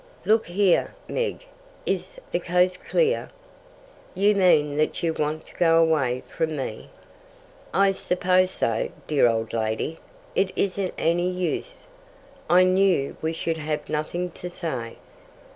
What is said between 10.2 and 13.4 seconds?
it isn't any use. I knew we